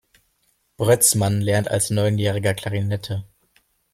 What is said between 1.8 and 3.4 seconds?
Neunjähriger Klarinette.